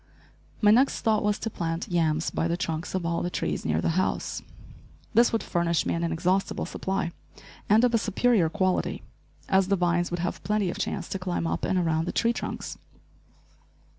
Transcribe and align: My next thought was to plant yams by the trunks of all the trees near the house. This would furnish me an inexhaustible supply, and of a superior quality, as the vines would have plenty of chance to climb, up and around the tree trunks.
My 0.61 0.71
next 0.71 1.01
thought 1.01 1.21
was 1.21 1.37
to 1.37 1.51
plant 1.51 1.87
yams 1.87 2.31
by 2.31 2.47
the 2.47 2.57
trunks 2.57 2.95
of 2.95 3.05
all 3.05 3.21
the 3.21 3.29
trees 3.29 3.63
near 3.63 3.81
the 3.81 3.89
house. 4.01 4.41
This 5.13 5.31
would 5.31 5.43
furnish 5.43 5.85
me 5.85 5.93
an 5.93 6.03
inexhaustible 6.03 6.65
supply, 6.65 7.11
and 7.69 7.83
of 7.83 7.93
a 7.93 7.99
superior 7.99 8.49
quality, 8.49 9.03
as 9.47 9.67
the 9.67 9.75
vines 9.75 10.09
would 10.09 10.21
have 10.21 10.43
plenty 10.43 10.71
of 10.71 10.79
chance 10.79 11.07
to 11.09 11.19
climb, 11.19 11.45
up 11.45 11.65
and 11.65 11.77
around 11.77 12.05
the 12.05 12.11
tree 12.11 12.33
trunks. 12.33 12.79